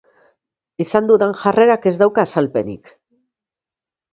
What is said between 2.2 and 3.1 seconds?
azalpenik.